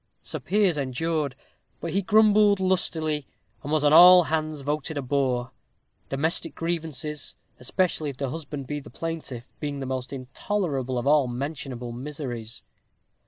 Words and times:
Sir 0.23 0.39
Piers 0.39 0.79
endured, 0.79 1.35
but 1.79 1.93
he 1.93 2.01
grumbled 2.01 2.59
lustily, 2.59 3.27
and 3.61 3.71
was 3.71 3.83
on 3.83 3.93
all 3.93 4.23
hands 4.23 4.61
voted 4.61 4.97
a 4.97 5.01
bore; 5.03 5.51
domestic 6.09 6.55
grievances, 6.55 7.35
especially 7.59 8.09
if 8.09 8.17
the 8.17 8.31
husband 8.31 8.65
be 8.65 8.79
the 8.79 8.89
plaintiff, 8.89 9.53
being 9.59 9.79
the 9.79 9.85
most 9.85 10.11
intolerable 10.11 10.97
of 10.97 11.05
all 11.05 11.27
mentionable 11.27 11.91
miseries. 11.91 12.63